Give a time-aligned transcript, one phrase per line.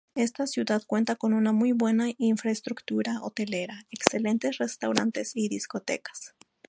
[0.15, 6.33] Esta ciudad cuenta con una muy buena infraestructura hotelera, excelentes restaurantes y discotecas.